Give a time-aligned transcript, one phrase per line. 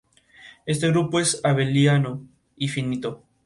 [0.65, 2.23] Este grupo es abeliano
[2.57, 3.23] y finito.